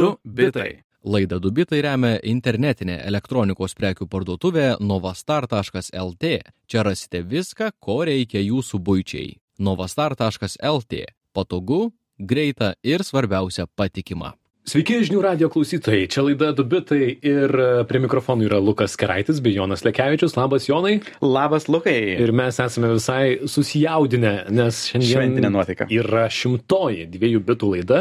[0.00, 0.84] Du bitai.
[1.04, 6.30] Laidą Dubitai remia internetinė elektronikos prekių parduotuvė novastar.lt.
[6.64, 9.34] Čia rasite viską, ko reikia jūsų būčiai.
[9.58, 11.04] novastar.lt.
[11.34, 14.32] Patogu, greita ir svarbiausia patikima.
[14.64, 19.52] Sveiki žinių radio klausytojai, čia laida Dubitai ir e, prie mikrofonų yra Lukas Keraitis bei
[19.52, 20.38] Jonas Lekevičius.
[20.38, 21.02] Labas Jonai.
[21.20, 22.14] Labas Lukai.
[22.16, 25.90] Ir mes esame visai susijaudinę, nes šiandien Šventinė nuotaika.
[25.92, 28.00] yra šimtoji dviejų bitų laida,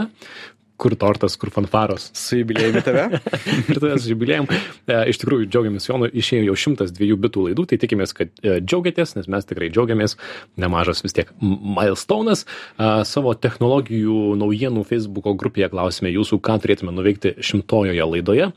[0.83, 2.09] kur tortas, kur fanfaros.
[2.17, 3.05] Su jubiliejumi tave.
[3.71, 4.49] ir tada su jubiliejum.
[4.51, 8.59] E, iš tikrųjų, džiaugiamės Jonu, išėjo jau šimtas dviejų bitų laidų, tai tikimės, kad e,
[8.63, 10.17] džiaugiatės, nes mes tikrai džiaugiamės,
[10.59, 12.43] nemažas vis tiek m- milestone'as.
[12.43, 18.51] E, savo technologijų naujienų Facebook'o grupėje klausime jūsų, ką turėtume nuveikti šimtojoje laidoje.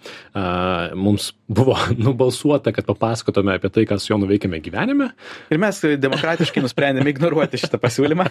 [0.96, 5.10] Mums buvo nubalsuota, kad papasakotume apie tai, ką su juo nuveikėme gyvenime.
[5.52, 8.26] Ir mes demokratiškai nusprendėme ignoruoti šitą pasiūlymą.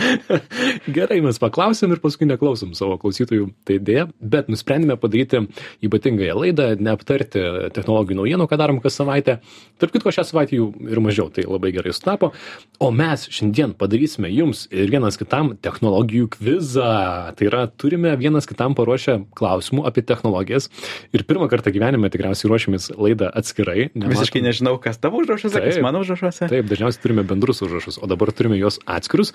[0.96, 5.42] Gerai, mes paklausėm ir paskui neklausom savo klausytojų, tai dėja, bet nusprendėme padaryti
[5.84, 7.42] ypatingąją laidą, neaptarti
[7.74, 9.38] technologijų naujienų, ką darom kas savaitę.
[9.80, 12.32] Tarp kitko, šią savaitę jų ir mažiau, tai labai gerai sutapo.
[12.80, 17.34] O mes šiandien padarysime jums ir vienas kitam technologijų kvizą.
[17.36, 20.70] Tai yra, turime vienas kitam paruošę klausimų apie technologijas.
[21.16, 23.90] Ir pirmą kartą gyvenime tikriausiai ruošiamės laidą atskirai.
[23.94, 25.82] nematom- Visiškai nežinau, kas tavo užrašuose, kas Taip.
[25.82, 26.48] mano užrašuose.
[26.48, 29.32] Taip, dažniausiai turime bendrus užrašus, o dabar turime juos atskirus.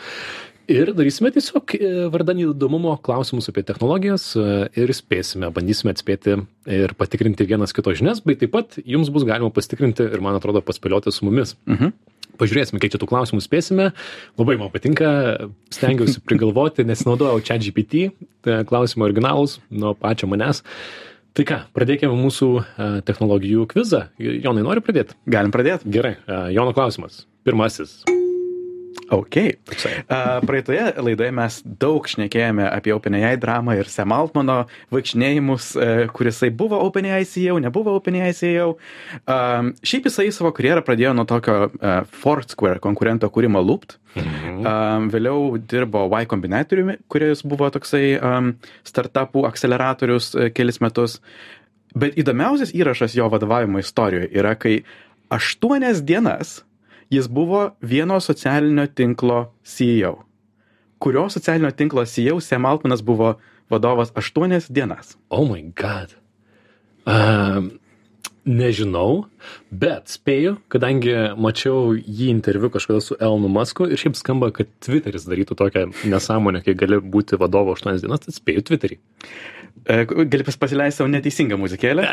[0.71, 4.45] Ir darysime tiesiog e, vardan įdomumo klausimus apie technologijas e,
[4.81, 6.39] ir spėsime, bandysime atspėti
[6.71, 10.63] ir patikrinti vienas kito žinias, bei taip pat jums bus galima pasitikrinti ir, man atrodo,
[10.65, 11.53] paspėlioti su mumis.
[11.69, 11.93] Mhm.
[12.35, 13.91] Pažiūrėsime, kiek čia tų klausimų spėsime.
[14.41, 15.07] Labai man patinka,
[15.71, 18.09] stengiausi prigalvoti, nesinaudojau čia GPT,
[18.67, 20.65] klausimų originalus nuo pačio manęs.
[21.35, 24.05] Tai ką, pradėkime mūsų e, technologijų kvizą.
[24.23, 25.19] Jonai, nori pradėti?
[25.27, 25.91] Galim pradėti.
[25.91, 27.25] Gerai, e, Jono klausimas.
[27.43, 27.99] Pirmasis.
[29.13, 29.35] Ok.
[29.37, 34.63] Uh, praeitoje laidoje mes daug šnekėjome apie OpenAI dramą ir Sam Altmano
[34.95, 38.71] vaikšnėjimus, uh, kurisai buvo OpenAI CEO, nebuvo OpenAI CEO.
[39.29, 43.99] Um, šiaip jisai savo karjerą pradėjo nuo tokio uh, Foursquare konkurento kūrimo Loopt.
[44.15, 44.59] Mhm.
[44.65, 48.53] Um, vėliau dirbo Y Combinatoriumi, kuris buvo toksai um,
[48.87, 51.19] startupų akceleratorius uh, kelis metus.
[51.95, 54.79] Bet įdomiausias įrašas jo vadovavimo istorijoje yra, kai
[55.31, 56.63] aštuonias dienas
[57.13, 60.17] jis buvo vieno socialinio tinklo CEO.
[60.99, 63.35] Kurio socialinio tinklo CEO Sam Altmanas buvo
[63.69, 65.17] vadovas aštuonias dienas.
[65.29, 66.15] Oh my god.
[67.05, 67.71] Um,
[68.45, 69.25] nežinau,
[69.73, 75.25] bet spėju, kadangi mačiau jį interviu kažkada su Elonu Musku ir šiaip skamba, kad Twitteris
[75.29, 78.97] darytų tokią nesąmonę, kai gali būti vadovo 8 dienas, tai spėju Twitterį.
[79.85, 82.05] E, Gali pas- pasileisti savo neteisingą muzikėlę.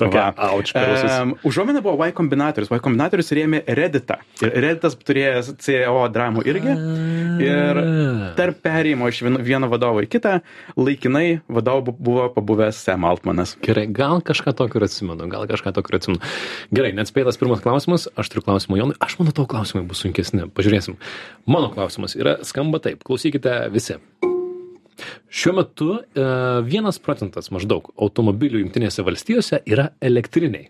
[0.00, 0.72] Tokia, auč.
[0.76, 2.70] Um, užuomina buvo Y kombinatorius.
[2.72, 4.20] Y kombinatorius rėmė Redditą.
[4.42, 6.76] Ir Redditas turėjęs CEO dramų irgi.
[7.44, 7.80] Ir
[8.38, 10.38] tarp perėjimo iš vieno, vieno vadovo į kitą,
[10.78, 13.56] laikinai vadovu buvo pabuvęs Sam Altmanas.
[13.64, 16.32] Gerai, gal kažką tokio ir atsimenu, gal kažką tokio ir atsimenu.
[16.74, 20.98] Gerai, neatspėtas pirmas klausimas, aš turiu klausimą Jonui, aš manau, tavo klausimai bus sunkesni, pažiūrėsim.
[21.50, 24.00] Mano klausimas yra, skamba taip, klausykite visi.
[25.30, 26.24] Šiuo metu e,
[26.66, 30.68] vienas procentas maždaug automobilių jungtinėse valstijose yra elektriniai.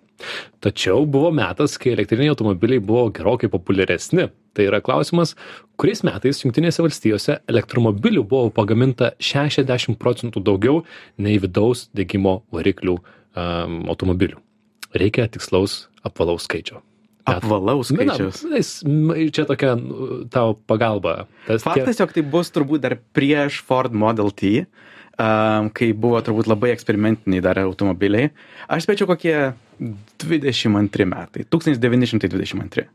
[0.60, 4.28] Tačiau buvo metas, kai elektriniai automobiliai buvo gerokai populiaresni.
[4.56, 5.36] Tai yra klausimas,
[5.80, 10.84] kuriais metais jungtinėse valstijose elektromobilių buvo pagaminta 60 procentų daugiau
[11.22, 14.42] nei vidaus degimo variklių um, automobilių.
[14.98, 16.82] Reikia tikslaus apvalaus skaičio.
[17.28, 18.42] Apvalaus Na, na, skaičius.
[18.56, 21.26] jis, m, čia tokia nu, tavo pagalba.
[21.46, 24.64] Tas Faktas, jog tai bus turbūt dar prieš Ford Model T,
[25.20, 28.30] um, kai buvo turbūt labai eksperimentiniai dar automobiliai.
[28.68, 29.36] Aš spėčiau kokie
[30.24, 32.86] 22 metai, 1922.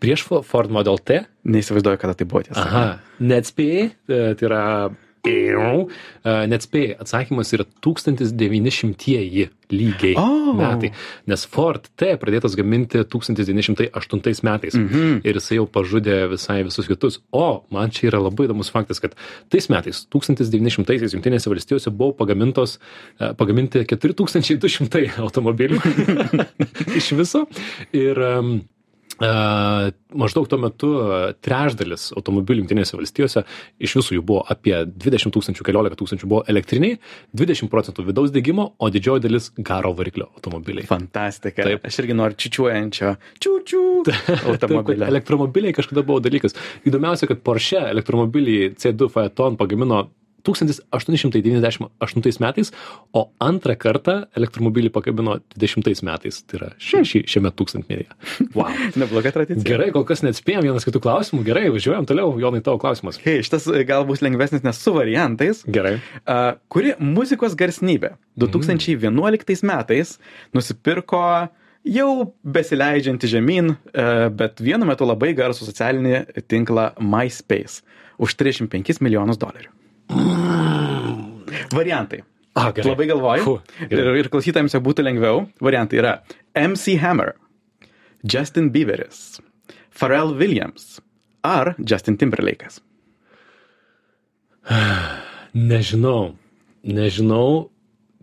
[0.00, 2.62] Prieš Fo- Ford Model T Neįsivaizduoju, kada tai buvo tiesa.
[2.64, 2.84] Aha,
[3.20, 4.62] neatspėjai, e, tai yra.
[6.24, 10.54] E, Neatspėjai, atsakymas yra 1900-ieji lygiai O.
[10.58, 10.90] metai,
[11.30, 15.20] nes Ford T pradėtas gaminti 1908 metais Mhm.
[15.24, 17.20] ir jisai jau pažudė visai visus kitus.
[17.32, 19.14] O man čia yra labai įdomus faktas, kad
[19.48, 22.78] tais metais, 1900-aisiais Junktinėse valstijose buvo pagamintos,
[23.18, 25.78] pagaminti 4200 automobilių
[26.98, 27.46] iš viso.
[27.92, 28.62] Ir um,
[29.20, 30.90] maždaug tuo metu
[31.44, 33.42] trečdalis automobilių jungtinėse valstijose
[33.82, 36.98] iš visų jų buvo apie 20 tūkstančių, 14 tūkstančių buvo elektriniai,
[37.36, 40.88] 20 procentų vidaus degimo, o didžioji dalis garo variklio automobiliai.
[40.88, 41.66] Fantastika.
[41.68, 41.84] Taip.
[41.86, 43.12] Aš irgi noriu čičiuojančio.
[43.44, 43.82] Čiūčių.
[45.10, 46.56] Elektromobiliai kažkada buvo dalykas.
[46.88, 50.06] Įdomiausia, kad Porsche elektromobilį C2 Phaeton pagamino
[50.46, 52.72] 1898 metais,
[53.12, 58.10] o antrą kartą elektromobilį pakabino 20 metais, tai yra ši, ši, šiame tūkstantmetyje.
[58.54, 58.72] Wow.
[59.00, 59.66] Nebloga tradicija.
[59.66, 61.44] Gerai, kol kas neatspėjom vienas kitų klausimų.
[61.46, 63.20] Gerai, važiuojam toliau, Jonai, tavo klausimas.
[63.24, 65.64] Hei, šitas e, gal bus lengvesnis, nes su variantais.
[65.70, 65.96] Gerai.
[66.24, 70.16] Uh, kuri muzikos garsnybė 2011 metais
[70.56, 71.24] nusipirko
[71.86, 72.10] jau
[72.44, 77.84] besileidžianti žemyn, uh, bet vienu metu labai garsų socialinį tinklą MySpace
[78.20, 79.79] už 35 milijonus dolerių.
[81.74, 82.22] Variantai.
[82.58, 82.90] A, gerai.
[82.90, 83.44] Labai galvoju.
[83.46, 83.54] Fu,
[83.88, 84.10] gerai.
[84.10, 85.44] ir, ir klausytojams jau būtų lengviau.
[85.62, 86.16] Variantai yra
[86.58, 87.36] MC Hammer,
[88.26, 89.38] Justin Bieberis,
[89.94, 90.98] Pharrell Williams
[91.46, 92.80] ar Justin Timberlake'as.
[95.54, 96.34] Nežinau.
[96.84, 97.70] Nežinau.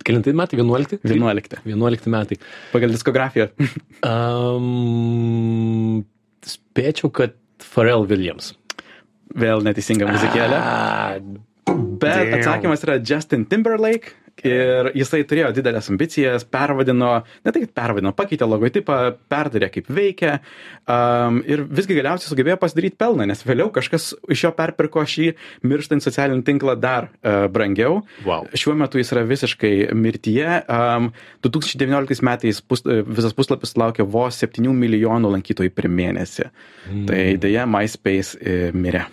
[0.05, 0.59] Kelintai metai?
[0.59, 0.99] 11?
[1.03, 1.57] 11.
[1.65, 2.37] 11 metai.
[2.71, 3.49] Pagal diskografiją.
[4.05, 6.05] Um,
[6.45, 8.53] spėčiau, kad Pharrell Williams.
[9.37, 10.61] Vėl neteisinga muzikėlė.
[12.01, 12.39] Bet damn.
[12.39, 14.15] atsakymas yra Justin Timberlake.
[14.45, 17.09] Ir jisai turėjo didelės ambicijas, pervadino,
[17.41, 18.97] ne tai, kad pervadino, pakeitė logotipą,
[19.31, 20.35] perdarė kaip veikia
[20.85, 25.31] um, ir visgi galiausiai sugebėjo pasidaryti pelną, nes vėliau kažkas iš jo perpirko šį
[25.65, 28.03] mirštant socialinį tinklą dar uh, brangiau.
[28.27, 28.45] Wow.
[28.53, 30.59] Šiuo metu jis yra visiškai mirtyje.
[30.69, 31.09] Um,
[31.47, 36.51] 2019 metais pus, visas puslapis laukia vos 7 milijonų lankytojų per mėnesį.
[36.91, 37.03] Mm.
[37.09, 39.07] Tai dėja, MySpace e, mirė.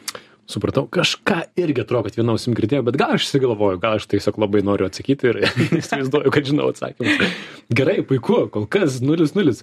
[0.44, 4.36] Supratau, kažką irgi atrodo, kad viena ausim girdėjau, bet gal aš įsigalvoju, gal aš tiesiog
[4.42, 5.38] labai noriu atsakyti ir
[5.80, 7.36] įsivaizduoju, kad žinau atsakymus.
[7.72, 9.54] Gerai, puiku, kol kas 0-0.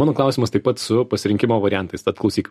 [0.00, 2.48] Mano klausimas taip pat su pasirinkimo variantais, tad klausyk.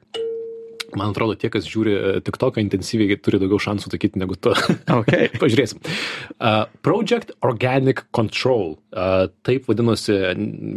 [0.98, 1.96] Man atrodo, tie, kas žiūri
[2.26, 4.54] tik toką intensyviai, turi daugiau šansų sakyti negu tu.
[5.00, 5.30] Okay.
[5.42, 5.82] Pažiūrėsim.
[6.38, 8.76] Uh, Project Organic Control.
[8.90, 10.16] Uh, taip vadinosi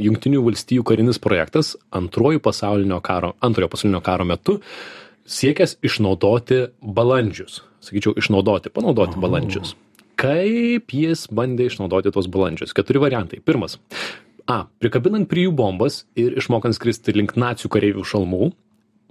[0.05, 4.59] Junktinių valstijų karinis projektas antrojo pasaulinio karo, antrojo pasaulinio karo metu
[5.29, 7.63] siekęs išnaudoti balandžius.
[7.83, 9.23] Sakyčiau, išnaudoti, panaudoti oh.
[9.23, 9.75] balandžius.
[10.19, 12.75] Kaip jis bandė išnaudoti tos balandžius?
[12.77, 13.41] Keturi variantai.
[13.43, 13.79] Pirmas.
[14.47, 14.67] A.
[14.83, 18.51] Prikabinant prie jų bombas ir išmokant skristi link nacijų kareivių šalmų.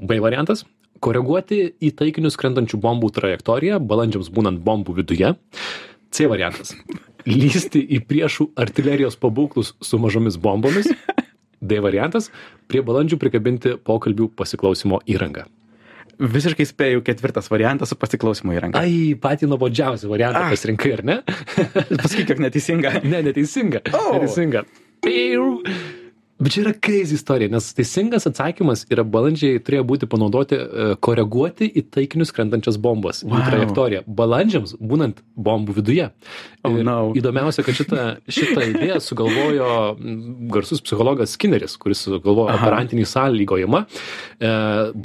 [0.01, 0.65] B variantas.
[1.01, 5.33] Koreguoti į taikinius skrendančių bombų trajektoriją, balandžiams būnant bombų viduje.
[6.11, 6.75] C variantas.
[7.25, 10.91] Lysti į priešų artilerijos pabūklus su mažomis bombomis.
[11.61, 12.29] D variantas.
[12.69, 15.47] Prie balandžių prikabinti pokalbių pasiklausimo įrangą.
[16.21, 18.77] Visiškai spėjau ketvirtas variantas su pasiklausimo įranga.
[18.83, 20.51] Ai, patį nuobodžiausią variantą Ah.
[20.53, 21.15] pasirinkai, ar ne?
[21.25, 22.91] Pasakyk, kiek neteisinga.
[23.03, 23.81] ne, neteisinga.
[23.93, 24.11] Oh.
[24.13, 24.61] Neteisinga.
[25.01, 25.63] Piu.
[26.41, 31.67] Bet čia yra crazy istorija, nes teisingas atsakymas yra balandžiai turėjo būti panaudoti, e, koreguoti
[31.69, 33.37] į taikinius krentančias bombas wow.
[33.37, 34.01] Į trajektoriją.
[34.09, 36.07] Balandžiams būnant bombų viduje.
[36.65, 36.95] Oh, Ir no.
[37.17, 39.69] Įdomiausia, kad šitą, šitą idėją sugalvojo
[40.53, 42.57] garsus psichologas Skinneris, kuris sugalvojo Aha.
[42.57, 43.83] operantinį sąlygojimą.
[44.41, 44.51] E,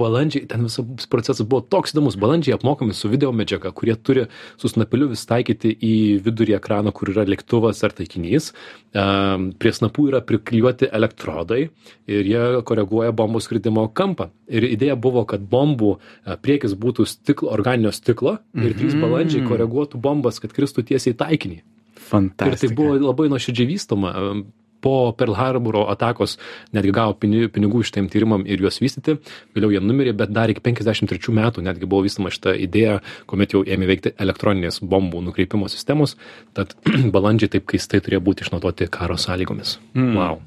[0.01, 2.17] balandžiai, ten visas procesas buvo toks įdomus.
[2.21, 4.27] Balandžiai apmokami su video medžiaga, kurie turi
[4.61, 5.95] su snapeliu vis taikyti į
[6.25, 8.55] vidurį ekrano, kur yra lėktuvas ar taikinys.
[8.97, 9.07] E,
[9.61, 10.89] prie snapų yra priklijuoti
[11.27, 11.69] elektrodai
[12.07, 14.31] ir jie koreguoja bombų skridimo kampą.
[14.49, 15.97] Ir idėja buvo, kad bombų
[16.27, 19.01] e, priekis būtų stiklo, organinio stiklo ir trys Mhm.
[19.03, 21.61] balandžiai koreguotų bombas, kad kristų tiesiai į taikinį.
[21.97, 22.67] Fantastika.
[22.67, 24.45] Ir tai buvo labai nuoširdžiai vystoma.
[24.81, 26.37] Po Pearl Harboro atakos
[26.73, 29.19] netgi gavo pini- pinigų šitiem tyrimam ir juos vystyti.
[29.57, 33.65] Vėliau jie numirė, bet dar iki 53 metų netgi buvo vystoma šita idėja, kuomet jau
[33.65, 36.15] ėmė veikti elektroninės bombų nukreipimo sistemos.
[36.55, 36.77] Tad
[37.11, 39.79] balandžiai taip keistai turėjo būti išnaudoti karo sąlygomis.
[39.97, 40.15] Mm.
[40.15, 40.41] Wow.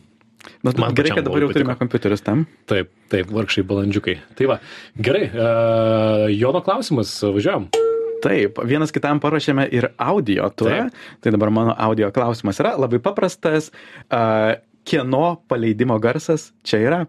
[0.66, 2.46] Bet Man gerai, kad dabar jau turime kompiuterius tam.
[2.70, 4.18] Taip, taip, vargšai balandžiukai.
[4.40, 4.58] Tai va,
[5.00, 7.70] gerai, uh, Jono klausimas, važiuojam.
[8.24, 10.90] Taip, vienas kitam paruošėme ir audio turą.
[11.24, 13.72] Tai dabar mano audio klausimas yra labai paprastas.
[14.12, 17.00] Uh, kieno paleidimo garsas čia yra?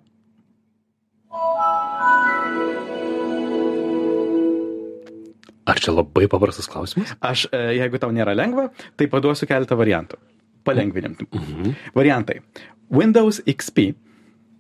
[5.71, 7.13] Ar čia labai paprastas klausimas?
[7.23, 10.19] Aš, e, jeigu tau nėra lengva, tai paduosiu keletą variantų.
[10.67, 11.15] Palengvinim.
[11.31, 11.75] Mhm.
[11.95, 12.41] Variantai.
[12.91, 13.95] Windows XP,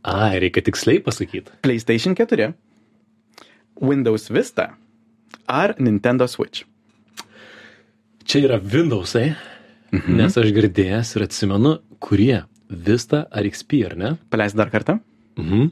[0.02, 1.50] Ai, reikia tiksliai pasakyti.
[1.62, 2.52] PlayStation 4,
[3.82, 4.76] Windows Vista
[5.46, 6.64] ar Nintendo Switch.
[8.24, 9.32] Čia yra Windowsai,
[9.92, 10.14] mhm.
[10.16, 14.14] nes aš girdėjęs ir atsimenu, kurie Vista ar XP, ar ne?
[14.30, 15.00] Paleis dar kartą.
[15.36, 15.70] Mhm.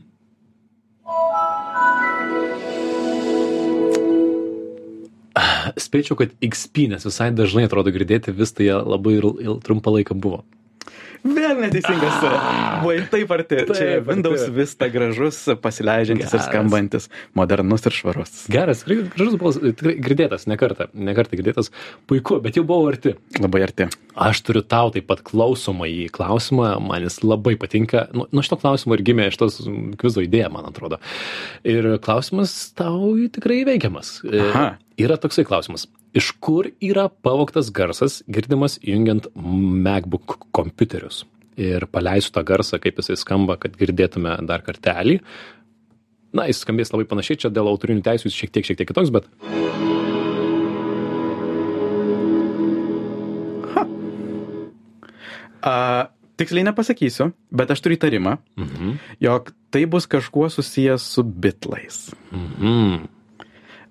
[5.79, 10.19] Spėčiau, kad XP, nes visai dažnai atrodo girdėti Vista jie labai il, il, trumpą laiką
[10.19, 10.43] buvo.
[11.27, 12.19] Vėl neteisingas.
[12.83, 13.59] Buvo ir taip arti.
[13.61, 14.07] Taip Čia arti.
[14.09, 16.47] Windows Vista gražus, pasileidžiantis ir Geras.
[16.49, 17.09] skambantis,
[17.39, 18.35] modernus ir švarus.
[18.53, 21.73] Geras, gražus balsas, tikrai girdėtas, ne kartą, ne kartą girdėtas,
[22.11, 23.17] puiku, bet jau buvau arti.
[23.43, 23.89] Labai arti.
[24.19, 28.09] Aš turiu tau taip pat klausomą į klausimą, man jis labai patinka.
[28.15, 29.61] Nu, nuo šito klausimo ir gimė šitos
[30.01, 30.99] kvizo idėja, man atrodo.
[31.67, 34.19] Ir klausimas tau tikrai įveikiamas.
[34.27, 34.69] E, Aha.
[34.99, 35.87] yra toksai klausimas
[36.19, 41.25] iš kur yra pavogtas garsas girdimas įjungiant macbook kompiuterius
[41.59, 45.19] ir paleisiu tą garsą kaip jisai skamba kad girdėtume dar kartelį
[46.35, 49.15] na jis skambės labai panašiai čia dėl autorinių teisių jis šiek tiek šiek tiek kitoks
[49.15, 49.31] bet
[55.69, 56.09] A,
[56.39, 58.93] tiksliai nepasakysiu, bet aš turiu įtarimą, mhm.
[59.21, 61.97] jog tai bus kažkuo susijęs su bitlais.
[62.31, 63.18] Mhm.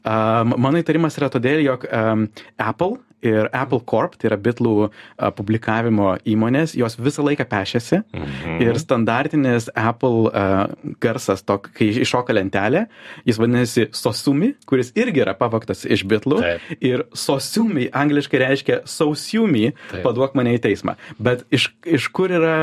[0.07, 2.27] Um, mano įtarimas yra todėl, jog um,
[2.63, 2.95] Apple
[3.25, 4.91] ir Apple Corp, tai yra bitlų uh,
[5.35, 8.61] publikavimo įmonės, jos visą laiką pešėsi Mhm.
[8.61, 10.67] ir standartinis Apple uh,
[11.01, 12.85] garsas, to, kai iššoka lentelė,
[13.25, 16.41] jis vadinasi Sosumi, kuris irgi yra pavaktas iš bitlų.
[16.43, 16.61] Taip.
[16.83, 19.71] Ir Sosumi angliškai reiškia Sausiumi,
[20.03, 20.95] paduok mane į teismą.
[21.19, 22.55] Bet iš, iš kur yra,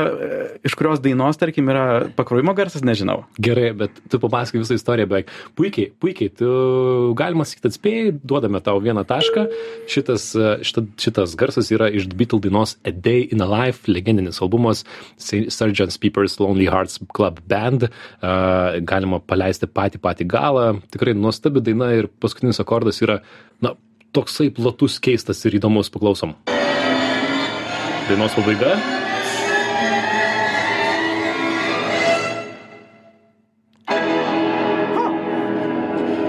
[0.65, 1.85] iš kurios dainos, tarkim, yra
[2.15, 3.25] pakrovimo garsas, nežinau.
[3.41, 5.31] Gerai, bet tu papasakai visą istoriją beveik.
[5.57, 6.49] Puikiai, puikiai, tu
[7.17, 9.45] galima sakyti atspėjai, duodame tau vieną tašką.
[9.91, 13.89] Šitas, e, šita, šitas garsas yra iš The Beatles dainos A Day in a Life,
[13.91, 14.83] legendinis albumas
[15.17, 15.99] Sgt.
[16.01, 17.87] Pepper's Lonely Hearts Club Band.
[17.87, 20.67] Uh, galima paleisti patį patį galą.
[20.93, 23.21] Tikrai nuostabi daina ir paskutinis akordas yra,
[23.63, 23.75] na,
[24.15, 26.35] toksai platus, keistas ir įdomus, paklausom.
[28.05, 28.75] Dainos pabaiga.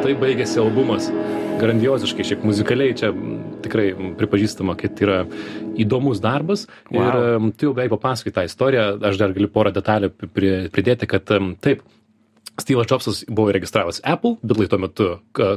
[0.07, 1.11] Tai baigėsi albumas.
[1.57, 3.09] Grandioziškai, šiaip muzikaliai čia
[3.67, 5.21] tikrai pripažįstama, kad yra
[5.83, 6.65] įdomus darbas.
[6.89, 7.03] Wow.
[7.03, 11.11] Ir m, tu jau beveik papasakai tą istoriją, aš dar galiu porą detalių pri- pridėti,
[11.11, 11.85] kad m, taip,
[12.57, 15.09] Steve'as Jobsas buvo registravęs Apple, Bitlai tuo metu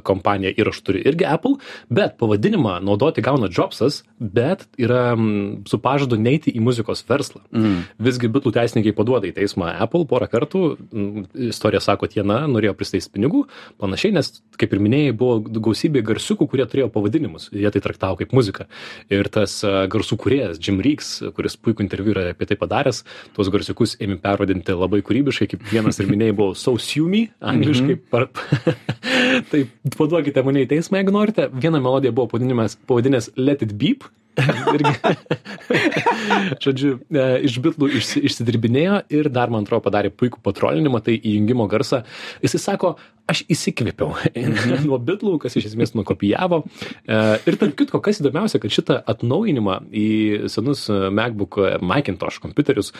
[0.04, 1.58] kompanija įrašų turi irgi Apple,
[1.94, 7.42] bet pavadinimą naudoti gauna Jobsas, bet yra mm, su pažadu neiti į muzikos verslą.
[7.56, 7.78] Mm.
[8.04, 12.76] Visgi bitlų teisininkai paduoda į teismą Apple porą kartų, mm, istorija sako, jie na, norėjo
[12.78, 13.46] pristeisti pinigų,
[13.80, 15.40] panašiai, nes, kaip ir minėjai, buvo
[15.70, 18.68] gausybė garsiukų, kurie turėjo pavadinimus, jie tai traktavo kaip muziką.
[19.14, 23.06] Ir tas garsų kuriejas, Jim Reeks, kuris puikų interviu yra apie tai padaręs,
[23.38, 26.58] tuos garsiukus ėmė pervadinti labai kūrybiškai, kaip vienas ir minėjai buvo
[26.90, 27.98] Sausiumi, angliškai.
[28.10, 28.30] Par...
[29.52, 29.66] tai
[29.98, 31.50] paduokite mane į teismą, jeigu norite.
[31.54, 34.08] Viena melodija buvo pavadinęs Let It Beep.
[34.72, 34.92] Irgi,
[36.64, 41.66] žodžiu, e, iš bitlų išsi, išsidirbinėjo ir dar, man atrodo, padarė puikų patrolinimą, tai įjungimo
[41.68, 42.06] garsą.
[42.46, 42.94] Jisai sako,
[43.28, 44.14] aš įsikvėpiau
[44.86, 46.62] nuo bitlų, kas iš esmės nukopijavo.
[46.64, 47.20] E,
[47.52, 50.08] Ir tarp kitko, kas įdomiausia, kad šitą atnaujinimą į
[50.56, 52.94] senus MacBook e, Macintosh kompiuterius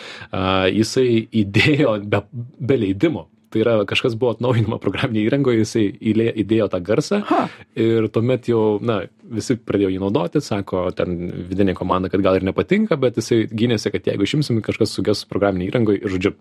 [0.76, 2.26] jisai įdėjo be,
[2.60, 3.30] be leidimo.
[3.50, 7.40] Tai yra kažkas buvo atnaujinama programinėje įrangoje, jisai įlė, įdėjo tą garsą Ha.
[7.74, 11.16] ir tuomet jau, na, visi pradėjo jį naudoti, sako, ten
[11.50, 15.74] vidinė komanda, kad gal ir nepatinka, bet jisai gynėsi, kad jeigu išimsim, kažkas suges programinėje
[15.74, 16.34] įrangoje ir, žodžiu,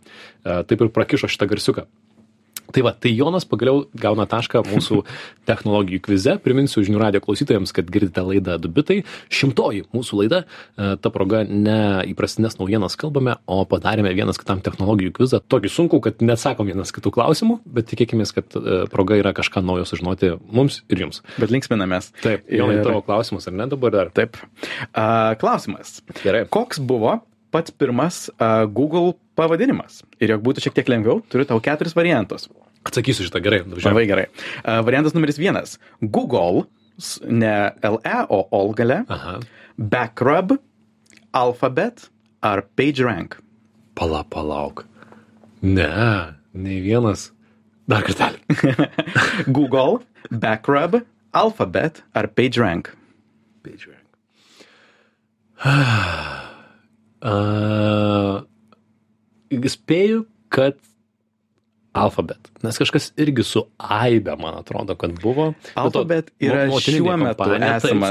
[0.46, 1.88] e, taip ir prakišo šitą garsiuką.
[2.70, 5.00] Tai va, tai Jonas pagaliau gauna tašką mūsų
[5.50, 6.36] technologijų kvize.
[6.44, 9.00] Priminsiu žinių radio klausytojams, kad girdite laidą Dubitai.
[9.34, 10.44] Šimtoji mūsų laida.
[10.78, 11.78] E, Ta proga ne
[12.12, 15.40] įprastinės naujienas kalbame, o padarėme vienas kitam technologijų kvizą.
[15.50, 19.88] Tokį sunku, kad neatsakom vienas kitų klausimų, bet tikėkime, kad e, proga yra kažką naujo
[19.90, 21.24] sužinoti mums ir jums.
[21.42, 22.12] Bet linksminamės.
[22.22, 24.14] Taip, Jonai, Ir- tavo klausimas, ar ne dabar dar?
[24.14, 24.38] Taip.
[24.94, 26.00] Uh, klausimas.
[26.22, 26.46] Gerai.
[26.52, 27.18] Koks buvo
[27.54, 30.04] pats pirmas uh, Google pavadinimas?
[30.20, 32.50] Ir jog būtų šiek tiek lengviau, turiu tau keturis variantus.
[32.88, 33.64] Atsakysiu šitą gerai.
[33.66, 34.28] Labai gerai.
[34.62, 35.78] Uh, variantas numeris vienas.
[36.02, 36.66] Google,
[37.28, 37.54] ne
[37.84, 39.04] LE, o OL gale.
[39.80, 40.58] Backrub,
[41.32, 42.10] Alphabet
[42.42, 43.40] ar PageRank.
[43.96, 44.86] Pala, palauk.
[45.62, 47.32] Ne, nei vienas.
[47.90, 48.40] Dar kartelį.
[49.58, 50.00] Google,
[50.32, 51.02] Backrub,
[51.36, 52.94] Alphabet ar PageRank.
[53.66, 54.06] PageRank.
[57.22, 58.42] Uh,
[59.50, 60.78] spėju, kad
[62.00, 62.38] Alphabet.
[62.62, 65.50] Nes kažkas irgi su Aibe, man atrodo, kad buvo.
[65.58, 67.48] Bet to- Alphabet yra šiuo metu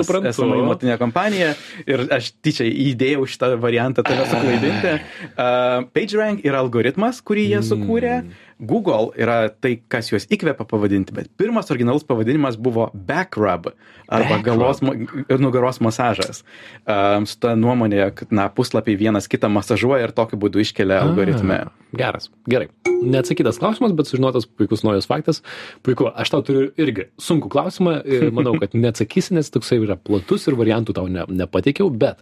[0.02, 0.28] suprantu.
[0.32, 1.52] esama įmotinė kompanija
[1.86, 4.98] ir aš tyčia įdėjau šitą variantą tave suklaidinti.
[5.38, 8.14] Uh, PageRank yra algoritmas, kurį jie sukūrė.
[8.58, 13.70] Google yra tai, kas juos įkvėpia pavadinti, bet pirmas originalus pavadinimas buvo Backrub
[14.08, 14.44] arba Backrub.
[14.46, 16.42] galos ir nugaros masažas.
[16.82, 21.60] Um, su ta nuomonė, kad na, puslapiai vienas kitą masažuoja ir tokiu būdu iškelia algoritme.
[21.68, 22.68] A, Geras, gerai.
[22.84, 25.40] Neatsakytas klausimas, bet sužinotas puikus naujas faktas.
[25.86, 30.48] Puiku, aš tau turiu irgi sunkų klausimą ir manau, kad neatsakysi, nes toksai yra platus
[30.50, 32.20] ir variantų tau ne, nepateikiau, bet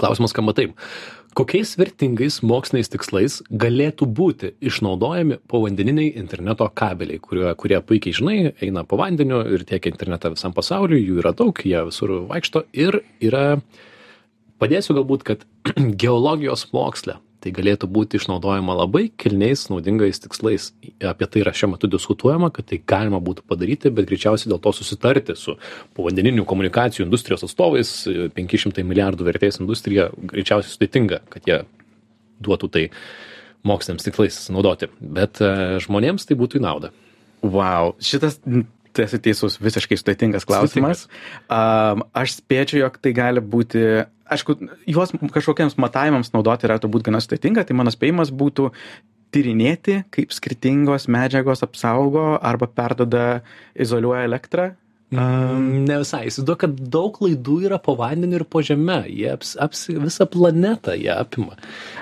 [0.00, 0.76] klausimas skamba taip.
[1.36, 8.86] Kokiais vertingais moksliniais tikslais galėtų būti išnaudojami povandeniniai interneto kabeliai, kurie, kurie puikiai žinai, eina
[8.88, 13.60] po vandeniu ir tiekia internetą visam pasauliu, jų yra daug, jie visur vaikšto ir yra
[14.56, 15.44] padėsiu galbūt, kad
[16.02, 20.72] geologijos moksle tai galėtų būti išnaudojama labai kilniais naudingais tikslais.
[21.06, 24.72] Apie tai yra šiuo metu diskutuojama kad tai galima būtų padaryti bet greičiausiai dėl to
[24.74, 25.54] susitarti su
[25.96, 27.92] povandeninių komunikacijų industrijos atstovais
[28.34, 31.62] penki šimtai milijardų vertės industrija greičiausiai sudėtinga kad jie
[32.42, 32.86] duotų tai
[33.66, 36.92] moksliniams tikslais naudoti bet e, žmonėms tai būtų į naudą.
[37.46, 38.40] Wow, šitas
[38.96, 41.04] tu esi teisus, visiškai sudėtingas klausimas.
[41.52, 43.82] Um, aš spėčiau, jog tai gali būti,
[44.32, 44.56] aišku,
[44.88, 48.70] juos kažkokiems matavimams naudoti yra turbūt gana sudėtinga, tai mano spėjimas būtų
[49.34, 53.26] tyrinėti, kaip skirtingos medžiagos apsaugo arba perdoda,
[53.76, 54.72] izoliuoja elektrą.
[55.14, 59.54] Um, ne visai, įsivaizduoju, kad daug klaidų yra po vandeniu ir po žeme, jie aps,
[59.62, 61.54] aps, visą planetą jie apima.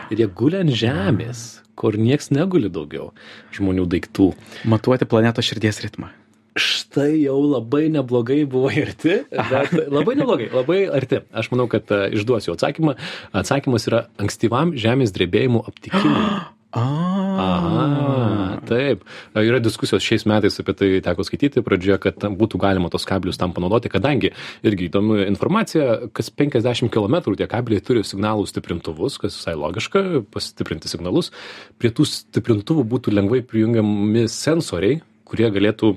[0.09, 1.45] Ir jie gulia ant žemės,
[1.77, 3.11] kur nieks neguli daugiau
[3.57, 4.33] žmonių daiktų.
[4.73, 6.15] Matuoti planetos širdies ritmą
[6.55, 11.25] štai jau labai neblogai buvo arti, bet labai neblogai, labai arti.
[11.35, 12.97] Aš manau, kad uh, išduosiu atsakymą.
[13.35, 16.27] Atsakymas yra ankstyvam žemės drebėjimų aptikimui.
[16.75, 19.05] Aha, taip.
[19.39, 23.55] Yra diskusijos šiais metais apie tai teko skaityti pradžioje, kad būtų galima tos kablius tam
[23.55, 24.33] panaudoti, kadangi
[24.67, 30.91] irgi įdomi informacija, kas 50 km tie kabliai turi signalų stiprintuvus, kas visai logiška, pastiprinti
[30.91, 31.31] signalus.
[31.79, 34.99] Prie tų stiprintuvų būtų lengvai prijungiami sensoriai,
[35.31, 35.95] kurie galėtų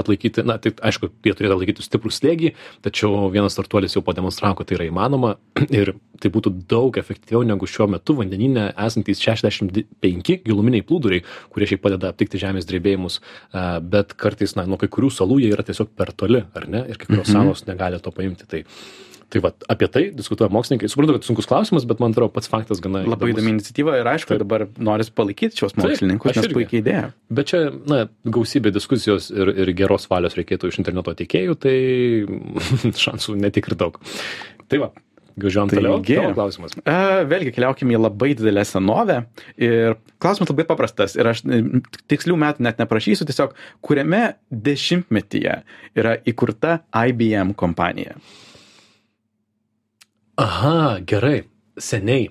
[0.00, 2.52] atlaikyti, na, tai aišku, jie turėtų atlaikyti stiprų slėgį,
[2.84, 5.34] tačiau vienas startuolis jau pademonstravo, kad tai yra įmanoma
[5.80, 11.84] ir tai būtų daug efektyviau negu šiuo metu vandeninė esantys 65 giluminiai plūduriai, kurie šiaip
[11.84, 13.20] padeda aptikti žemės drebėjimus,
[13.90, 17.00] bet kartais, na, nuo kai kurių salų jie yra tiesiog per toli, ar ne, ir
[17.00, 17.34] kai kurios mhm.
[17.34, 18.48] salos negali to paimti.
[18.50, 18.62] Tai,
[19.32, 22.82] tai vat apie tai diskutuoja mokslininkai suprantu kad sunkus klausimas bet man atrodo pats faktas
[22.84, 27.52] gana labai įdomi iniciatyva ir aišku dabar noris palaikyt šiuos mokslininkus nes puiki idėja bet
[27.52, 31.78] čia na gausybė diskusijos ir ir geros valios reikėtų iš interneto tiekėjų tai
[33.06, 34.00] šansų ne tik ir daug
[34.68, 34.92] tai va
[35.34, 35.98] Važiuojam toliau.
[36.06, 36.76] Tavo klausimas.
[36.86, 39.16] A, vėlgi keliaukime į labai didelę senovę.
[39.58, 41.16] Ir klausimas labai paprastas.
[41.18, 41.42] Ir aš
[42.10, 45.56] tikslių metų net neprašysiu, tiesiog kuriame dešimtmetyje
[45.98, 46.78] yra įkurta
[47.10, 48.14] IBM kompanija.
[50.36, 51.44] Aha, gerai.
[51.78, 52.26] Seniai.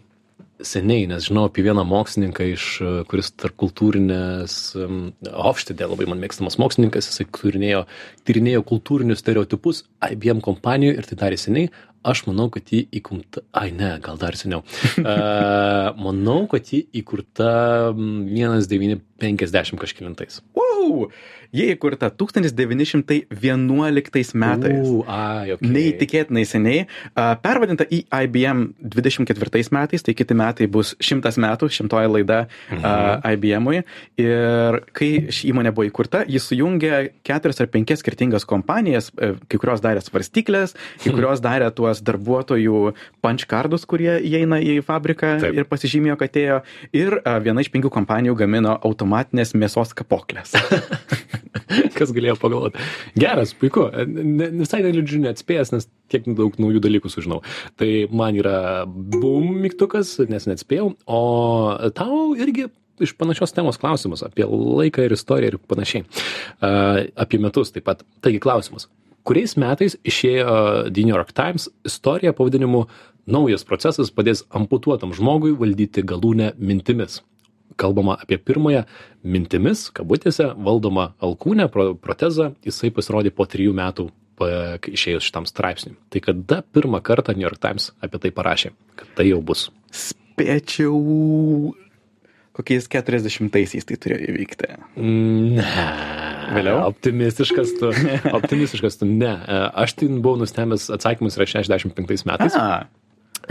[0.64, 2.66] Seniai, nes žinau apie vieną mokslininką, iš,
[3.08, 7.86] kuris tarp kultūrinės, um, Hofstede labai man mėgstamas mokslininkas, jisai tyrinėjo,
[8.28, 11.72] tyrinėjo kultūrinius stereotipus IBM kompanijoje ir tai darė seniai.
[12.04, 14.66] Aš manau, kad ji įkurta, ai ne, gal dar seniau.
[15.00, 17.54] uh, manau, kad ji įkurta
[19.24, 20.42] 1950 kažkilintais.
[20.56, 21.12] Wow!
[21.54, 24.88] Jie įkurta 1911 metais.
[24.90, 25.70] U, ai, okay.
[25.70, 26.88] Neįtikėtinai seniai.
[27.14, 33.22] Pervadinta į IBM 24 metais, tai kiti metai bus šimtas metų, šimtoji laida mhm.
[33.36, 33.84] IBM-ui.
[34.24, 36.94] Ir kai ši įmonė buvo įkurta, jis sujungė
[37.26, 42.94] keturias ar penkias skirtingas kompanijas, e, kai kurios darė svarstyklės, kai kurios darė tuos darbuotojų
[43.24, 45.54] punch cardus, kurie įeina į fabriką Taip.
[45.54, 46.58] ir pasižymėjo, kad atėjo.
[46.96, 48.74] Ir viena iš penkių kompanijų gamino
[49.14, 50.54] automatinės mėsos kapoklės.
[51.98, 52.82] Kas galėjo pagalvoti.
[53.18, 53.88] Geras, puiku.
[54.08, 57.42] Ne, visai neliūdžiu neatspėjęs, nes tiek daug naujų dalykų sužinau.
[57.80, 60.94] Tai man yra bum mygtukas, nes neatspėjau.
[61.06, 61.22] O
[61.96, 62.70] tau irgi
[63.02, 66.06] iš panašios temos klausimas apie laiką ir istoriją ir panašiai.
[66.60, 68.06] Uh, apie metus taip pat.
[68.22, 68.90] Taigi klausimas.
[69.24, 72.86] Kuriais metais išėjo The New York Times istorija pavadinimu
[73.24, 77.22] Naujas procesas padės amputuotam žmogui valdyti galūnę mintimis
[77.80, 78.84] kalbama apie pirmąją
[79.24, 84.10] mintimis kabutėse valdomą alkūnę pro protezą jisai pasirodė po trijų metų
[84.40, 84.50] pa
[84.90, 85.96] išėjus šitam straipsniui.
[86.10, 88.74] Tai kada pirmą kartą new york times apie tai parašė?
[88.98, 89.68] Kad tai jau bus.
[89.94, 90.98] Spėčiau
[92.54, 94.70] kokiais keturiasdešimtaisiais tai turėjo įvykti.
[95.58, 95.86] Ne.
[96.54, 96.84] Vėliau?
[96.92, 97.94] Optimistiškas tu.
[98.38, 99.10] Optimistiškas tu.
[99.10, 99.34] Ne.
[99.74, 102.58] Aš tai buvau nustebęs atsakymas yra šešiasdešim penktais metais.
[102.58, 102.86] A.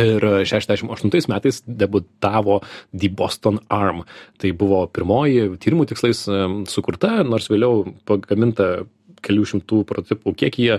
[0.01, 2.63] Ir 68 metais debutavo
[2.97, 4.07] The Boston Arm.
[4.41, 6.25] Tai buvo pirmoji tyrimų tikslais
[6.73, 8.87] sukurta, nors vėliau pagaminta
[9.23, 10.79] kelių šimtų prototipų kiekyje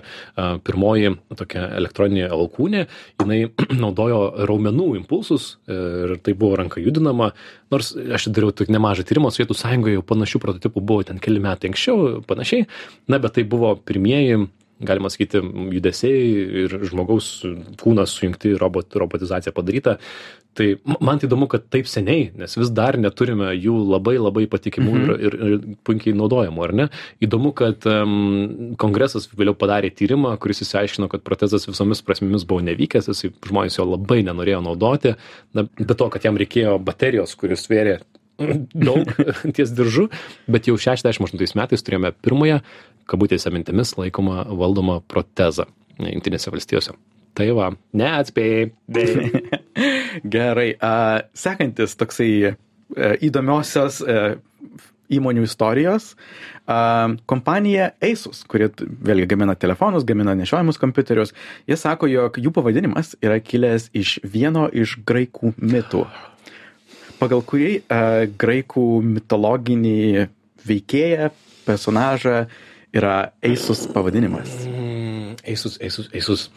[0.68, 2.86] pirmoji tokia elektroninė alkūnė,
[3.22, 3.40] jinai
[3.84, 7.32] naudojo raumenų impulsus ir tai buvo ranka judinama,
[7.74, 11.72] nors aš dariau tik nemažą tyrimą, Sovietų sąjungoje jau panašių prototipų buvo ten keli metai
[11.72, 12.68] anksčiau, panašiai,
[13.12, 14.46] na bet tai buvo pirmieji
[14.82, 15.42] galima sakyti
[15.74, 16.22] judesiai
[16.64, 17.28] ir žmogaus
[17.82, 19.98] kūnas sujungti robot robotizacija padaryta.
[20.54, 20.68] Tai
[21.02, 25.14] man tai įdomu kad taip seniai nes vis dar neturime jų labai labai patikimų ir,
[25.14, 26.88] ir, ir puikiai naudojamų ar ne?
[27.26, 33.10] Įdomu kad um, kongresas vėliau padarė tyrimą kuris išsiaiškino kad protezas visomis prasmėmis buvo nevykęs
[33.10, 35.16] jisai žmonės jo labai nenorėjo naudoti.
[35.58, 38.04] Na be to kad jam reikėjo baterijos kuris svėrė
[38.40, 39.14] daug
[39.56, 40.10] ties diržu,
[40.48, 42.60] bet jau 68 metais turėjome pirmąją
[43.10, 45.68] kabutėse mintimis laikomą valdomą protezą
[46.02, 46.96] Junktinėse valstijose.
[47.38, 48.70] Tai va, neatspėjai.
[50.36, 50.72] Gerai.
[50.82, 50.94] A,
[51.38, 52.56] sekantis toksai e,
[53.26, 54.18] įdomiosios e,
[55.18, 56.12] įmonių istorijos.
[56.70, 61.34] A, kompanija Asus, kuri vėlgi gamina telefonus, gamina nešiojamus kompiuterius,
[61.70, 66.06] jie sako, jog jų pavadinimas yra kilęs iš vieno iš graikų mitų,
[67.24, 68.04] pagal kurį a,
[68.40, 70.28] graikų mitologinį
[70.68, 71.32] veikėją,
[71.68, 72.46] personažą
[72.94, 74.52] yra Asus pavadinimas.
[74.68, 76.50] Mm, Eisus, eisus, eisus.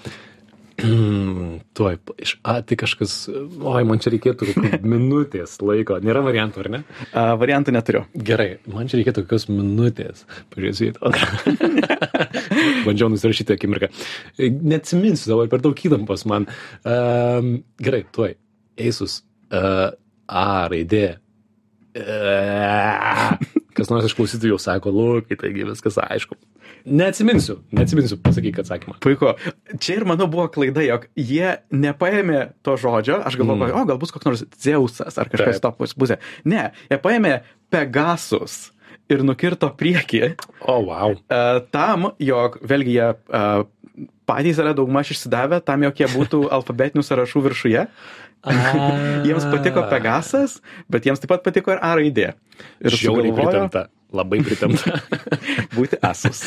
[0.76, 4.50] Tuoj, iš, a, tai kažkas, oi, man čia reikėtų
[4.92, 5.96] minutės laiko.
[6.04, 6.80] Nėra variantų, ar ne?
[7.08, 8.02] A, variantų neturiu.
[8.12, 10.26] Gerai, man čia reikėtų kokios minutės.
[10.52, 11.00] Pažiūrėsit.
[12.86, 13.88] Bandžiau nusirašyti akimirką.
[14.38, 16.50] Neatsiminsiu dabar per daug įtampos man.
[16.84, 18.36] Um, gerai, tuoj.
[18.76, 19.22] Eisus.
[19.48, 19.94] Uh,
[20.28, 21.16] A raidė.
[21.96, 23.36] Uh,
[23.76, 26.36] kas nors iš klausytojų sako, lūkai, taigi viskas aišku.
[26.86, 28.96] Neatsiminsiu, neatsiminsiu, pasakyk atsakymą.
[29.02, 29.32] Puiku.
[29.82, 33.80] Čia ir mano buvo klaida, jog jie nepaėmė to žodžio, aš galvoju, Mm.
[33.80, 36.18] o gal bus koks nors Zeusas ar kažkas to pus- pusė.
[36.44, 38.70] Ne, jie paėmė Pegasus
[39.10, 41.16] ir nukirto priekį O, oh, wow.
[41.16, 43.64] uh, tam, jog vėlgi jie uh,
[44.26, 47.86] patys yra daugmaž išsidavę tam, jog jie būtų alfabetinių sąrašų viršuje.
[49.26, 50.60] Jiems patiko Pegasas,
[50.92, 52.32] bet jiems taip pat patiko ir A raidė.
[52.84, 53.86] Ir Žiauriai pritempta.
[54.14, 55.00] Labai pritempta.
[55.76, 56.44] būti Asus.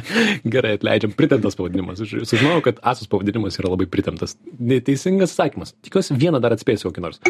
[0.54, 2.00] Gerai, atleidžiam, pritemptas pavadinimas.
[2.00, 4.38] Sužinojau, kad Asus pavadinimas yra labai pritemptas.
[4.58, 5.76] Neteisingas atsakymas.
[5.84, 7.20] Tikiuosi vieną dar atspėsiu kokį nors.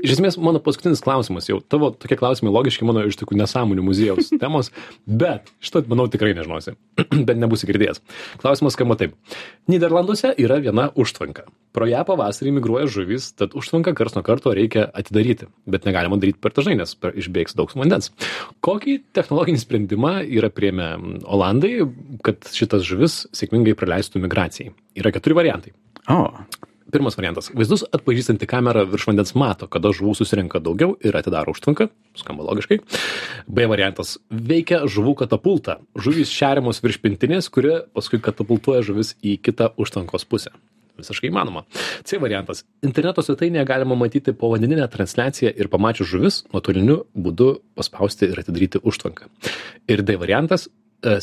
[0.00, 4.30] Iš esmės, mano paskutinis klausimas, jau tavo tokie klausimai logiški mano iš tokių nesąmonių muziejaus
[4.42, 4.70] temos,
[5.04, 6.72] bet šito, manau, tikrai nežinosi,
[7.28, 8.00] bet nebūsi girdėjęs.
[8.40, 9.16] Klausimas skamba taip.
[9.68, 11.44] Niderlanduose yra viena užtvanka.
[11.76, 16.40] Pro ją pavasarį migruoja žuvis, tad užtvanką kars nuo karto reikia atidaryti, bet negalima daryti
[16.40, 18.08] per dažnai, nes per, išbėgs daug vandens.
[18.64, 18.96] Kokį
[19.40, 21.86] technologinį sprendimą yra priemę Olandai,
[22.22, 24.74] kad šitas žuvis sėkmingai praleistų migracijai?
[24.94, 25.72] Yra keturi variantai.
[26.10, 26.28] O,
[26.90, 27.52] Pirmas variantas.
[27.54, 31.86] Vaizdus atpažįstanti kamera virš vandens mato, kada žuvų susirenka daugiau ir atidaro užtvanką.
[32.18, 32.80] Skamba logiškai.
[33.46, 34.18] B variantas.
[34.28, 35.78] Veikia žuvų katapulta.
[35.94, 40.50] Žuvys šeriamos virš pintinės, kuri paskui katapultuoja žuvis į kitą užtvankos pusę.
[41.00, 41.64] Visiškai įmanoma.
[42.06, 42.64] C variantas.
[42.86, 49.30] Interneto svetainėje galima matyti povandeninę transliaciją ir pamačius žuvis nuotoliniu būdu paspausti ir atidaryti užtvanką.
[49.90, 50.68] Ir D variantas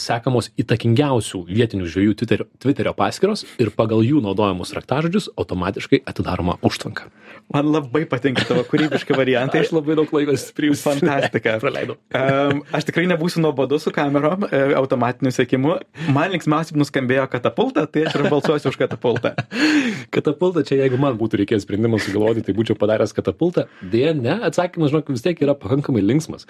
[0.01, 7.11] sekamos įtakingiausių vietinių žvėjų Twitterio, Twitterio paskyros ir pagal jų naudojamus raktažodžius automatiškai atidaroma užtvanka.
[7.53, 9.61] man labai patinka tavo kūrybiški variantai.
[9.63, 11.57] Aš labai daug laiko stiprius Fantastika.
[11.63, 11.97] praleidau.
[12.15, 15.77] Um, aš tikrai nebūsiu nuobodus su kamerom, e, automatiniu sėkimu.
[16.15, 19.33] Man linksmiausiai nuskambėjo katapulta, tai aš ir balsuosiu už katapultą.
[20.15, 23.67] Katapulta, čia jeigu man būtų reikėjęs sprendimą sugalvoti, tai būčiau padaręs katapultą.
[23.93, 26.47] Dėja, ne, atsakymas, žinok, vis tiek yra pakankamai linksmas.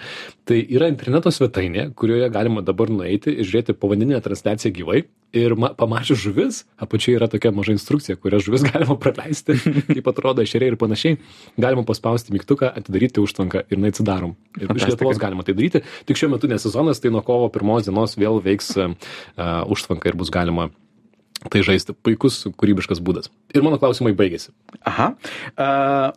[0.48, 5.02] Tai yra interneto svetainė, kurioje galima dabar nueiti ir žiūrėti povandeninę transliaciją gyvai.
[5.36, 9.58] Ir ma, pamačius žuvis, apačioje yra tokia maža instrukcija, kurią žuvis galima praleisti,
[9.90, 11.18] kaip atrodo šeriai ir panašiai.
[11.60, 14.36] Galima paspausti mygtuką, atidaryti užtvanką ir jinai atsidarom.
[14.60, 14.88] Ir iš.
[14.94, 15.84] Lietuvos galima tai daryti.
[16.08, 18.94] Tik šiuo metu nesezonas, tai nuo kovo pirmos dienos vėl veiks uh,
[19.68, 20.70] užtvanka ir bus galima
[21.46, 21.94] tai žaisti.
[21.94, 23.30] Puikus kūrybiškas būdas.
[23.54, 24.50] Ir mano klausimai baigėsi.
[24.88, 25.12] Aha.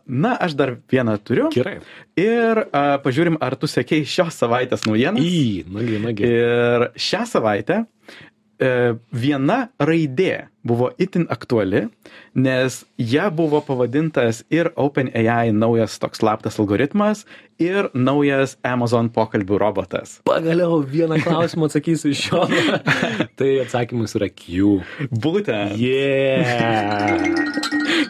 [0.06, 1.48] Na, aš dar vieną turiu.
[1.54, 1.78] Gerai.
[2.18, 2.64] Ir
[3.04, 5.22] pažiūrim, ar tu sekei šios savaitės naujienas.
[5.22, 6.26] Į, nagi, nagi.
[6.28, 8.72] Ir šią savaitę e,
[9.14, 11.86] viena raidė buvo itin aktuali,
[12.34, 17.24] nes ją buvo pavadintas ir OpenAI naujas toks slaptas algoritmas
[17.62, 20.18] ir naujas Amazon pokalbių robotas.
[20.26, 22.44] Pagaliau vieną klausimą atsakysiu iš šio.
[23.38, 24.78] tai atsakymas yra Q.
[25.10, 25.74] Būtent.
[25.78, 27.26] Yeah.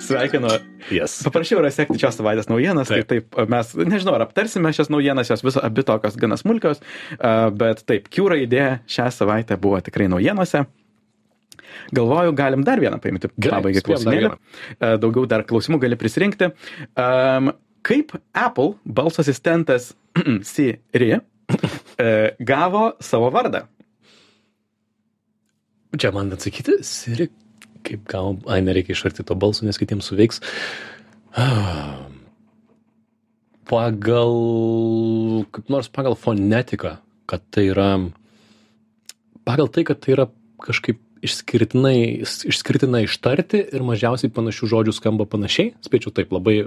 [0.03, 0.53] Sveikinu.
[0.93, 1.21] Yes.
[1.25, 3.07] Paprašiau yra sekti šios savaitės naujienas, taip.
[3.09, 6.83] tai taip mes, nežinau, ar aptarsime šias naujienas, jos viso abi tokios gana smulkios,
[7.59, 10.67] bet taip, Q raidė šią savaitę buvo tikrai naujienose.
[11.97, 14.33] Galvoju, galim dar vieną paimti pabaigai klausimėlį.
[14.79, 16.53] A, Daugiau dar klausimų gali prisirinkti.
[16.97, 19.93] Um, kaip Apple balso asistentas
[20.53, 21.21] Siri e,
[22.39, 23.67] gavo savo vardą?
[25.99, 27.29] Čia man atsakyti, Siri,
[27.85, 30.41] kaip gal, ai, nereikia išarti to balso, nes kitiems suveiks.
[33.73, 34.35] Pagal,
[35.55, 36.97] kaip nors pagal fonetiką,
[37.31, 37.91] kad tai yra,
[39.49, 40.27] pagal tai, kad tai yra
[40.61, 46.59] kažkaip išskirtinai, išskirtinai ištarti ir mažiausiai panašių žodžių skamba panašiai, spėčiau taip, labai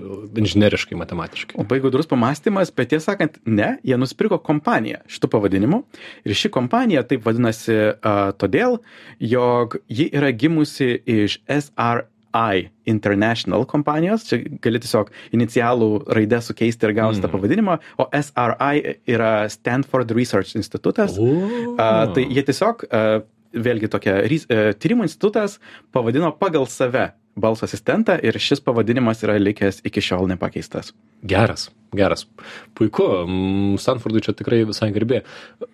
[0.42, 1.60] inžineriškai, matematiškai.
[1.60, 5.82] Labai gudrus pamastymas, bet tiesą sakant, ne, jie nusipirko kompaniją šitų pavadinimų
[6.26, 8.80] ir ši kompanija taip vadinasi uh, todėl,
[9.20, 16.96] jog ji yra gimusi iš SRI International kompanijos, čia gali tiesiog inicialų raidę sukeisti ir
[16.96, 17.28] gausi mm.
[17.28, 21.20] tą pavadinimą, o SRI yra Stanford Research Institutas.
[21.20, 21.78] Uh,
[22.16, 23.24] tai jie tiesiog, uh,
[23.56, 25.60] vėlgi tokia rys- uh, tyrimų institutas
[25.96, 30.94] pavadino pagal save balso asistentą ir šis pavadinimas yra likęs iki šiol nepakeistas.
[31.26, 32.26] Geras, geras.
[32.78, 33.06] Puiku,
[33.82, 35.24] Stanfordui čia tikrai visai garbė.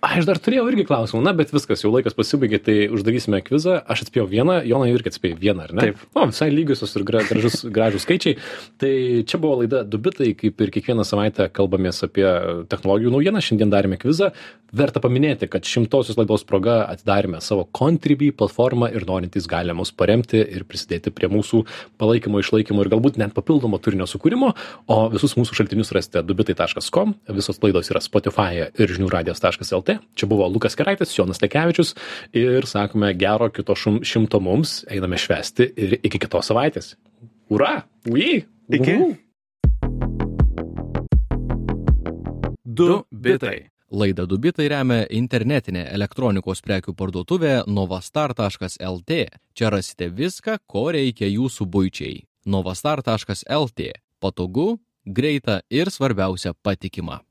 [0.05, 3.81] Aš dar turėjau irgi klausimų, na, bet viskas, jau laikas pasibaigė, tai uždarysime kvizą.
[3.83, 5.89] Aš atspėjau vieną, Jona irgi atspėjo vieną, ar ne?
[5.89, 6.05] Taip.
[6.15, 8.37] O, visai lygiosios ir gra- gražus, gražus skaičiai.
[8.81, 8.93] Tai
[9.27, 12.25] čia buvo laida Dubitai, kaip ir kiekvieną savaitę kalbamės apie
[12.71, 13.43] technologijų naujieną.
[13.43, 14.31] Šiandien darėme kvizą.
[14.71, 20.39] Verta paminėti, kad šimtosios laidos proga atidarėme savo Contribui platformą ir norintys gali mus paremti
[20.39, 21.65] ir prisidėti prie mūsų
[21.99, 24.53] palaikymo, išlaikymo ir galbūt net papildomo turinio sukūrimo.
[24.87, 27.11] O visus mūsų šaltinius rasite dubitai.com.
[27.35, 29.97] Visos laidos yra Spotify ir žiniųradijas.lt.
[30.15, 31.91] Čia buvo Lukas Keraitis, Jonas Tekevičius
[32.31, 34.85] ir sakome gero kito šim, šimto mums.
[34.87, 36.93] Einame švesti ir iki kitos savaitės.
[37.51, 37.81] Ura!
[38.07, 38.45] Ui!
[38.71, 38.97] Iki.
[42.63, 43.67] Du bitai.
[43.91, 49.17] Laidą Dubitai remia internetinė elektronikos prekių parduotuvė novastar.lt.
[49.51, 52.21] Čia rasite viską, ko reikia jūsų būčiai.
[52.45, 53.91] novastar.lt.
[54.19, 57.21] Patogu, greita ir svarbiausia patikima.